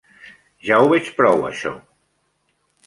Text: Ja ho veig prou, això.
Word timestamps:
Ja 0.69 0.79
ho 0.85 0.89
veig 0.93 1.11
prou, 1.21 1.47
això. 1.51 1.77